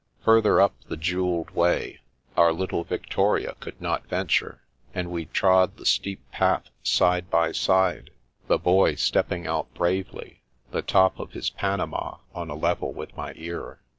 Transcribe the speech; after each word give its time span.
Further 0.23 0.59
up 0.59 0.73
the 0.85 0.97
jewelled 0.97 1.51
way, 1.51 1.99
our 2.35 2.51
little 2.51 2.83
victoria 2.83 3.53
could 3.59 3.79
not 3.79 4.07
venture, 4.07 4.63
and 4.95 5.11
we 5.11 5.25
trod 5.25 5.77
the 5.77 5.85
steep 5.85 6.23
path 6.31 6.71
side 6.81 7.29
by 7.29 7.51
side, 7.51 8.09
the 8.47 8.57
Boy 8.57 8.95
stepping 8.95 9.45
out 9.45 9.71
bravely, 9.75 10.41
the 10.71 10.81
top 10.81 11.19
of 11.19 11.33
his 11.33 11.51
panama 11.51 12.17
on 12.33 12.49
a 12.49 12.55
level 12.55 12.91
with 12.91 13.15
my 13.15 13.33
ear. 13.35 13.79